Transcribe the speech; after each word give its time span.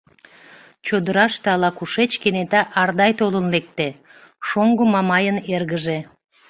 Чодыраште 0.85 1.47
ала-кушеч 1.55 2.11
кенета 2.21 2.61
Ардай 2.81 3.11
толын 3.19 3.45
лекте— 3.53 3.87
шоҥго 4.47 4.83
Мамайын 4.93 5.37
эргыже. 5.53 5.97